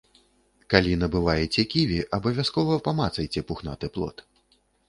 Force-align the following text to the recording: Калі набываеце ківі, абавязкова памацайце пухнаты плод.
Калі 0.73 0.93
набываеце 1.01 1.65
ківі, 1.75 1.99
абавязкова 2.19 2.81
памацайце 2.89 3.47
пухнаты 3.51 3.85
плод. 3.99 4.17